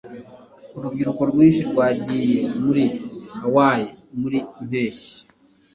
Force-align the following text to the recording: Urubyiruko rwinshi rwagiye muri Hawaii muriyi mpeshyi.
Urubyiruko 0.77 1.21
rwinshi 1.31 1.61
rwagiye 1.71 2.39
muri 2.63 2.83
Hawaii 3.41 3.87
muriyi 4.19 4.45
mpeshyi. 4.67 5.17